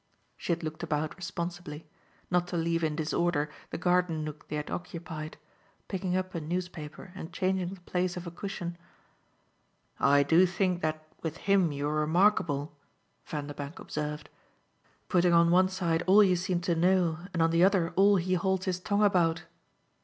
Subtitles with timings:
[0.35, 1.85] She had looked about responsibly
[2.31, 5.37] not to leave in disorder the garden nook they had occupied;
[5.87, 8.79] picking up a newspaper and changing the place of a cushion.
[9.99, 12.75] "I do think that with him you're remarkable,"
[13.27, 14.27] Vanderbank observed
[15.07, 18.33] "putting on one side all you seem to know and on the other all he
[18.33, 19.43] holds his tongue about.